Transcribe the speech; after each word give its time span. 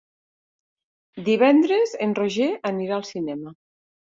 Divendres 1.27 1.93
en 2.07 2.17
Roger 2.23 2.51
anirà 2.73 2.99
al 3.01 3.07
cinema. 3.15 3.57